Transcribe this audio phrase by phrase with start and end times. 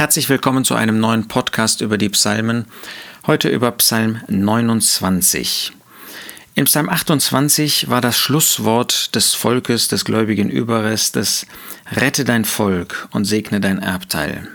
[0.00, 2.64] Herzlich willkommen zu einem neuen Podcast über die Psalmen.
[3.26, 5.72] Heute über Psalm 29.
[6.54, 11.44] In Psalm 28 war das Schlusswort des Volkes, des gläubigen Überrestes,
[11.92, 14.48] Rette dein Volk und segne dein Erbteil.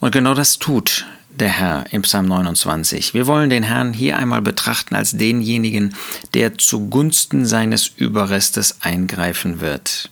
[0.00, 3.12] Und genau das tut der Herr im Psalm 29.
[3.12, 5.94] Wir wollen den Herrn hier einmal betrachten als denjenigen,
[6.32, 10.08] der zugunsten seines Überrestes eingreifen wird.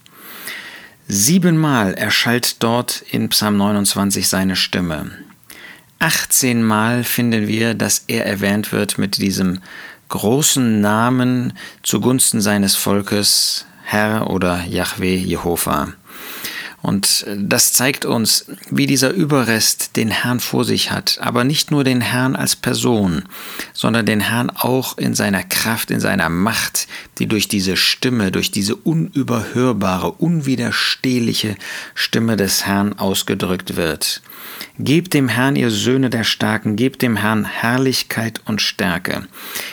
[1.08, 5.12] Siebenmal erschallt dort in Psalm 29 seine Stimme.
[6.00, 9.60] 18 Mal finden wir, dass er erwähnt wird mit diesem
[10.08, 11.52] großen Namen
[11.84, 15.92] zugunsten seines Volkes, Herr oder Yahweh Jehova.
[16.86, 21.82] Und das zeigt uns, wie dieser Überrest den Herrn vor sich hat, aber nicht nur
[21.82, 23.24] den Herrn als Person,
[23.72, 26.86] sondern den Herrn auch in seiner Kraft, in seiner Macht,
[27.18, 31.56] die durch diese Stimme, durch diese unüberhörbare, unwiderstehliche
[31.96, 34.22] Stimme des Herrn ausgedrückt wird.
[34.78, 39.26] Gebt dem Herrn, ihr Söhne der Starken, gebt dem Herrn Herrlichkeit und Stärke.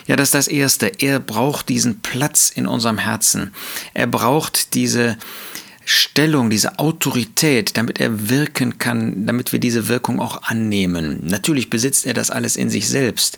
[0.07, 0.87] Ja, das ist das Erste.
[0.97, 3.53] Er braucht diesen Platz in unserem Herzen.
[3.93, 5.15] Er braucht diese
[5.85, 11.19] Stellung, diese Autorität, damit er wirken kann, damit wir diese Wirkung auch annehmen.
[11.23, 13.37] Natürlich besitzt er das alles in sich selbst,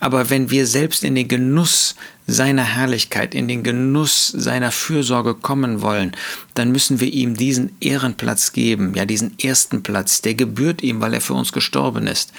[0.00, 1.94] aber wenn wir selbst in den Genuss
[2.28, 6.12] seiner Herrlichkeit, in den Genuss seiner Fürsorge kommen wollen,
[6.54, 11.14] dann müssen wir ihm diesen Ehrenplatz geben, ja diesen ersten Platz, der gebührt ihm, weil
[11.14, 12.32] er für uns gestorben ist.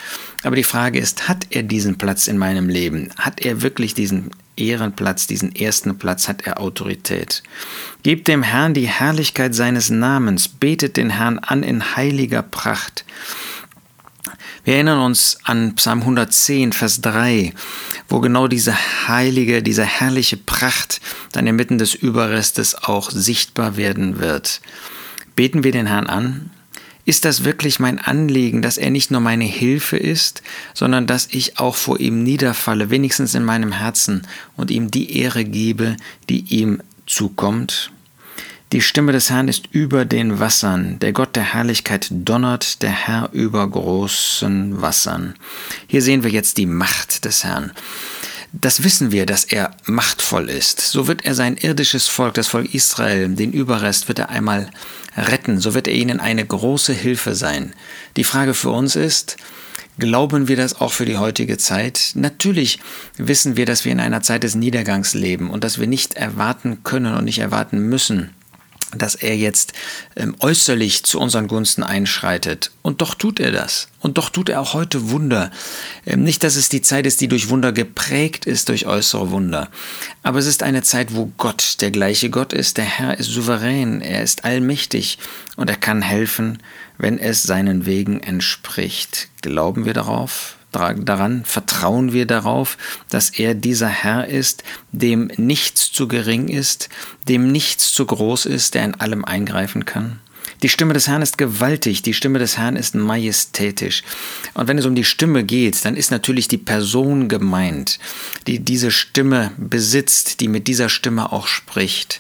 [0.44, 3.10] Aber die Frage ist, hat er diesen Platz in meinem Leben?
[3.18, 7.42] Hat er wirklich diesen Ehrenplatz, diesen ersten Platz hat er Autorität.
[8.04, 13.06] Gebt dem Herrn die Herrlichkeit seines Namens, betet den Herrn an in heiliger Pracht.
[14.64, 17.54] Wir erinnern uns an Psalm 110, Vers 3,
[18.10, 18.76] wo genau diese
[19.08, 21.00] heilige, diese herrliche Pracht
[21.32, 24.62] dann inmitten des Überrestes auch sichtbar werden wird.
[25.36, 26.50] Beten wir den Herrn an,
[27.06, 30.44] ist das wirklich mein Anliegen, dass er nicht nur meine Hilfe ist,
[30.74, 35.46] sondern dass ich auch vor ihm niederfalle, wenigstens in meinem Herzen, und ihm die Ehre
[35.46, 35.98] gebe,
[36.30, 37.92] die ihm zukommt?
[38.72, 43.30] Die Stimme des Herrn ist über den Wassern, der Gott der Herrlichkeit donnert, der Herr
[43.32, 45.34] über großen Wassern.
[45.88, 47.72] Hier sehen wir jetzt die Macht des Herrn.
[48.54, 50.82] Das wissen wir, dass er machtvoll ist.
[50.82, 54.70] So wird er sein irdisches Volk, das Volk Israel, den Überrest wird er einmal
[55.18, 55.60] retten.
[55.60, 57.74] So wird er ihnen eine große Hilfe sein.
[58.18, 59.38] Die Frage für uns ist,
[59.98, 62.12] Glauben wir das auch für die heutige Zeit?
[62.16, 62.80] Natürlich
[63.18, 66.84] wissen wir, dass wir in einer Zeit des Niedergangs leben und dass wir nicht erwarten
[66.86, 68.30] können und nicht erwarten müssen,
[68.96, 69.74] dass er jetzt
[70.16, 72.72] ähm, äußerlich zu unseren Gunsten einschreitet.
[72.82, 73.88] Und doch tut er das.
[74.00, 75.52] Und doch tut er auch heute Wunder.
[76.06, 79.70] Ähm, nicht, dass es die Zeit ist, die durch Wunder geprägt ist, durch äußere Wunder.
[80.24, 82.78] Aber es ist eine Zeit, wo Gott der gleiche Gott ist.
[82.78, 84.02] Der Herr ist souverän.
[84.02, 85.20] Er ist allmächtig.
[85.56, 86.60] Und er kann helfen,
[86.98, 89.30] wenn es seinen Wegen entspricht.
[89.42, 90.59] Glauben wir darauf?
[90.72, 92.78] Daran, vertrauen wir darauf,
[93.10, 96.90] dass er dieser Herr ist, dem nichts zu gering ist,
[97.28, 100.20] dem nichts zu groß ist, der in allem eingreifen kann?
[100.62, 104.04] Die Stimme des Herrn ist gewaltig, die Stimme des Herrn ist majestätisch.
[104.54, 108.00] Und wenn es um die Stimme geht, dann ist natürlich die Person gemeint,
[108.46, 112.20] die diese Stimme besitzt, die mit dieser Stimme auch spricht.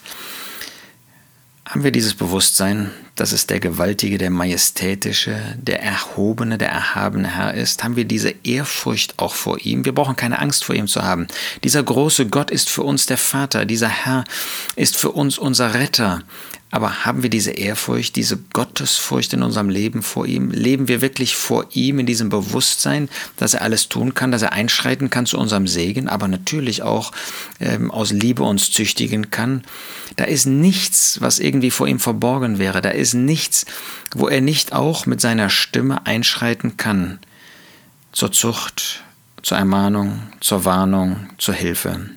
[1.66, 7.54] Haben wir dieses Bewusstsein, dass es der gewaltige, der majestätische, der erhobene, der erhabene Herr
[7.54, 7.84] ist?
[7.84, 9.86] Haben wir diese Ehrfurcht auch vor ihm?
[9.86, 11.28] Wir brauchen keine Angst vor ihm zu haben.
[11.64, 14.24] Dieser große Gott ist für uns der Vater, dieser Herr
[14.76, 16.24] ist für uns unser Retter.
[16.72, 20.52] Aber haben wir diese Ehrfurcht, diese Gottesfurcht in unserem Leben vor ihm?
[20.52, 24.54] Leben wir wirklich vor ihm in diesem Bewusstsein, dass er alles tun kann, dass er
[24.54, 27.12] einschreiten kann zu unserem Segen, aber natürlich auch
[27.60, 29.64] ähm, aus Liebe uns züchtigen kann?
[30.16, 32.82] Da ist nichts, was irgendwie vor ihm verborgen wäre.
[32.82, 33.66] Da ist nichts,
[34.14, 37.20] wo er nicht auch mit seiner Stimme einschreiten kann.
[38.12, 39.04] Zur Zucht,
[39.42, 42.10] zur Ermahnung, zur Warnung, zur Hilfe.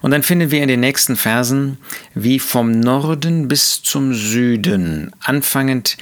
[0.00, 1.78] Und dann finden wir in den nächsten Versen,
[2.14, 5.96] wie vom Norden bis zum Süden, anfangend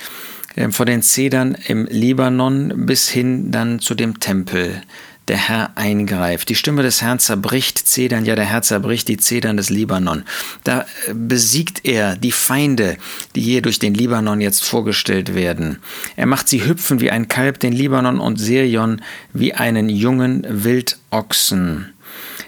[0.57, 4.83] äh, vor den Zedern im Libanon bis hin dann zu dem Tempel,
[5.29, 6.49] der Herr eingreift.
[6.49, 10.25] Die Stimme des Herrn zerbricht Zedern, ja der Herr zerbricht die Zedern des Libanon.
[10.65, 12.97] Da äh, besiegt er die Feinde,
[13.35, 15.79] die hier durch den Libanon jetzt vorgestellt werden.
[16.17, 19.03] Er macht sie hüpfen wie ein Kalb, den Libanon und Sirion
[19.33, 21.93] wie einen jungen Wildochsen.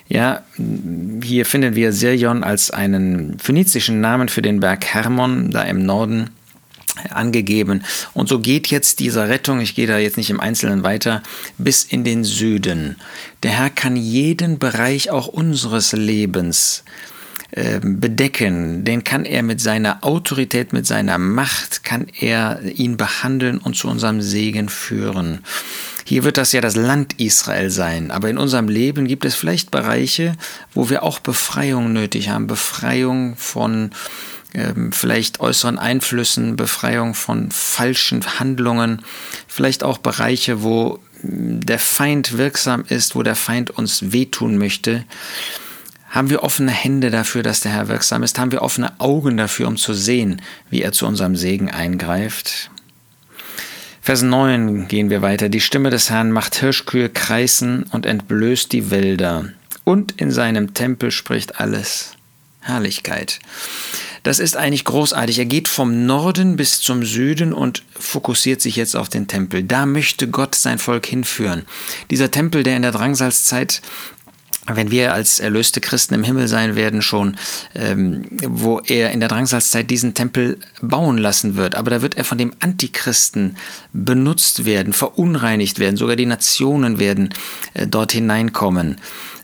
[0.09, 0.43] Ja,
[1.23, 6.31] hier finden wir Sirion als einen phönizischen Namen für den Berg Hermon, da im Norden
[7.11, 7.85] angegeben.
[8.15, 11.23] Und so geht jetzt diese Rettung, ich gehe da jetzt nicht im Einzelnen weiter,
[11.59, 12.97] bis in den Süden.
[13.43, 16.85] Der Herr kann jeden Bereich auch unseres Lebens
[17.51, 23.57] ähm, bedecken, den kann er mit seiner Autorität, mit seiner Macht, kann er ihn behandeln
[23.57, 25.39] und zu unserem Segen führen.
[26.05, 29.71] Hier wird das ja das Land Israel sein, aber in unserem Leben gibt es vielleicht
[29.71, 30.37] Bereiche,
[30.75, 33.93] wo wir auch Befreiung nötig haben, Befreiung von
[34.55, 39.03] ähm, vielleicht äußeren Einflüssen, Befreiung von falschen Handlungen,
[39.47, 45.05] vielleicht auch Bereiche, wo hm, der Feind wirksam ist, wo der Feind uns wehtun möchte.
[46.11, 48.39] Haben wir offene Hände dafür, dass der Herr wirksam ist?
[48.39, 50.41] Haben wir offene Augen dafür, um zu sehen,
[50.71, 52.71] wie er zu unserem Segen eingreift?
[54.01, 55.51] Vers 9 gehen wir weiter.
[55.51, 59.51] Die Stimme des Herrn macht Hirschkühe kreisen und entblößt die Wälder.
[59.85, 62.13] Und in seinem Tempel spricht alles.
[62.61, 63.39] Herrlichkeit.
[64.29, 65.39] Das ist eigentlich großartig.
[65.39, 69.63] Er geht vom Norden bis zum Süden und fokussiert sich jetzt auf den Tempel.
[69.63, 71.65] Da möchte Gott sein Volk hinführen.
[72.11, 73.81] Dieser Tempel, der in der Drangsalzzeit
[74.77, 77.37] wenn wir als erlöste Christen im Himmel sein werden schon,
[77.75, 81.75] ähm, wo er in der Drangsalzzeit diesen Tempel bauen lassen wird.
[81.75, 83.57] Aber da wird er von dem Antichristen
[83.93, 85.97] benutzt werden, verunreinigt werden.
[85.97, 87.31] Sogar die Nationen werden
[87.75, 88.97] äh, dort hineinkommen.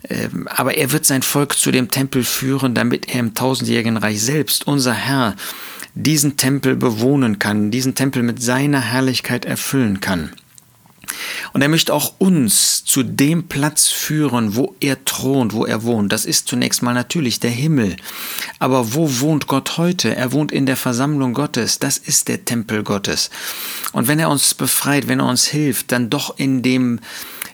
[0.08, 4.22] Ähm, aber er wird sein Volk zu dem Tempel führen, damit er im tausendjährigen Reich
[4.22, 5.34] selbst, unser Herr,
[5.94, 10.32] diesen Tempel bewohnen kann, diesen Tempel mit seiner Herrlichkeit erfüllen kann.
[11.54, 16.12] Und er möchte auch uns zu dem Platz führen, wo er thront, wo er wohnt.
[16.12, 17.94] Das ist zunächst mal natürlich der Himmel.
[18.58, 20.16] Aber wo wohnt Gott heute?
[20.16, 21.78] Er wohnt in der Versammlung Gottes.
[21.78, 23.30] Das ist der Tempel Gottes.
[23.92, 26.98] Und wenn er uns befreit, wenn er uns hilft, dann doch in dem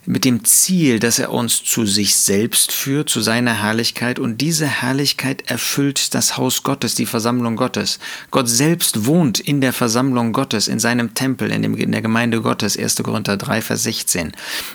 [0.06, 4.66] mit dem Ziel, dass er uns zu sich selbst führt, zu seiner Herrlichkeit und diese
[4.66, 7.98] Herrlichkeit erfüllt das Haus Gottes, die Versammlung Gottes.
[8.30, 12.40] Gott selbst wohnt in der Versammlung Gottes, in seinem Tempel, in, dem, in der Gemeinde
[12.40, 13.02] Gottes, 1.
[13.02, 14.32] Korinther 3, Vers 16.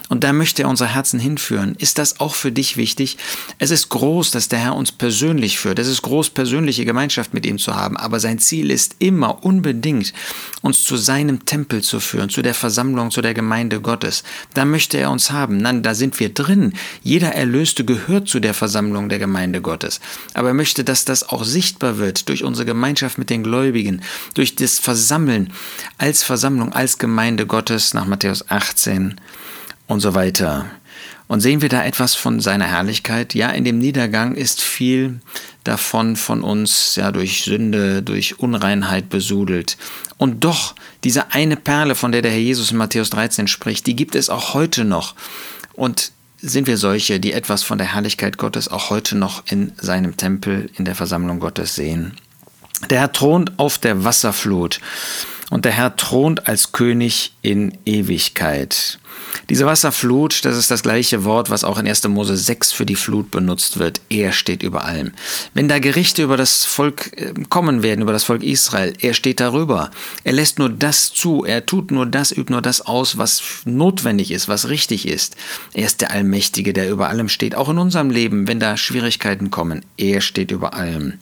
[0.08, 1.74] Und da möchte er unsere Herzen hinführen.
[1.78, 3.18] Ist das auch für dich wichtig?
[3.58, 5.78] Es ist groß, dass der Herr uns persönlich führt.
[5.78, 10.12] Es ist groß, persönliche Gemeinschaft mit ihm zu haben, aber sein Ziel ist immer unbedingt,
[10.62, 14.22] uns zu seinem Tempel zu führen, zu der Versammlung, zu der Gemeinde Gottes.
[14.54, 15.56] Da möchte er uns uns haben.
[15.56, 16.74] Nein, da sind wir drin.
[17.02, 20.00] Jeder Erlöste gehört zu der Versammlung der Gemeinde Gottes.
[20.34, 24.02] Aber er möchte, dass das auch sichtbar wird durch unsere Gemeinschaft mit den Gläubigen,
[24.34, 25.52] durch das Versammeln
[25.96, 29.18] als Versammlung, als Gemeinde Gottes nach Matthäus 18
[29.86, 30.66] und so weiter.
[31.28, 33.34] Und sehen wir da etwas von seiner Herrlichkeit?
[33.34, 35.20] Ja, in dem Niedergang ist viel
[35.64, 39.76] davon von uns ja durch Sünde, durch Unreinheit besudelt.
[40.18, 43.96] Und doch, diese eine Perle, von der der Herr Jesus in Matthäus 13 spricht, die
[43.96, 45.14] gibt es auch heute noch.
[45.74, 50.16] Und sind wir solche, die etwas von der Herrlichkeit Gottes auch heute noch in seinem
[50.16, 52.14] Tempel, in der Versammlung Gottes sehen?
[52.90, 54.80] Der Herr thront auf der Wasserflut
[55.50, 58.98] und der Herr thront als König in Ewigkeit.
[59.48, 62.08] Diese Wasserflut, das ist das gleiche Wort, was auch in 1.
[62.08, 64.00] Mose 6 für die Flut benutzt wird.
[64.08, 65.12] Er steht über allem.
[65.54, 69.40] Wenn da Gerichte über das Volk äh, kommen werden, über das Volk Israel, er steht
[69.40, 69.90] darüber.
[70.24, 74.30] Er lässt nur das zu, er tut nur das, übt nur das aus, was notwendig
[74.32, 75.36] ist, was richtig ist.
[75.74, 79.50] Er ist der Allmächtige, der über allem steht, auch in unserem Leben, wenn da Schwierigkeiten
[79.50, 79.84] kommen.
[79.96, 81.14] Er steht über allem.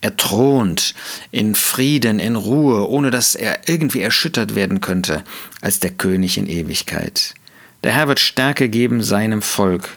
[0.00, 0.94] Er thront
[1.30, 5.24] in Frieden, in Ruhe, ohne dass er irgendwie erschüttert werden könnte,
[5.62, 7.34] als der König in Ewigkeit.
[7.82, 9.88] Der Herr wird Stärke geben seinem Volk.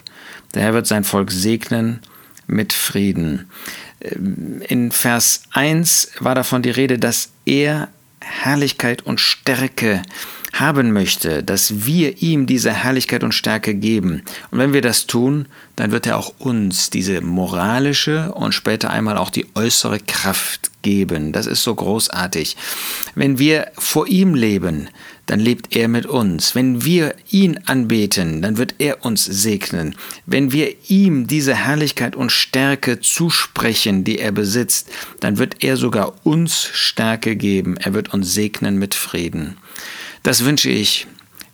[0.54, 2.00] Der Herr wird sein Volk segnen
[2.46, 3.50] mit Frieden.
[4.00, 7.88] Ähm, in Vers 1 war davon die Rede, dass er
[8.26, 10.02] Herrlichkeit und Stärke
[10.52, 14.22] haben möchte, dass wir ihm diese Herrlichkeit und Stärke geben.
[14.50, 15.46] Und wenn wir das tun,
[15.76, 21.32] dann wird er auch uns diese moralische und später einmal auch die äußere Kraft geben.
[21.32, 22.56] Das ist so großartig.
[23.14, 24.88] Wenn wir vor ihm leben,
[25.26, 26.54] dann lebt er mit uns.
[26.54, 29.96] Wenn wir ihn anbeten, dann wird er uns segnen.
[30.24, 34.88] Wenn wir ihm diese Herrlichkeit und Stärke zusprechen, die er besitzt,
[35.20, 37.76] dann wird er sogar uns Stärke geben.
[37.76, 39.56] Er wird uns segnen mit Frieden.
[40.22, 41.06] Das wünsche ich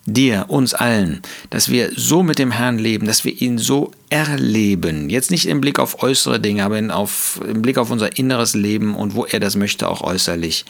[0.05, 5.09] dir, uns allen, dass wir so mit dem Herrn leben, dass wir ihn so erleben.
[5.09, 8.53] Jetzt nicht im Blick auf äußere Dinge, aber in auf, im Blick auf unser inneres
[8.53, 10.65] Leben und wo er das möchte, auch äußerlich.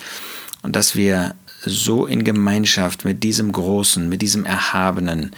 [0.61, 5.31] Und dass wir so in Gemeinschaft mit diesem Großen, mit diesem Erhabenen,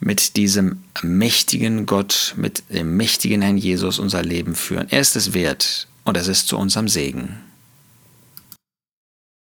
[0.00, 4.86] mit diesem mächtigen Gott, mit dem mächtigen Herrn Jesus unser Leben führen.
[4.90, 7.38] Er ist es wert und es ist zu unserem Segen.